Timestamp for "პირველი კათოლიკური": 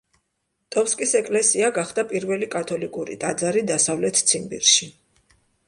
2.13-3.19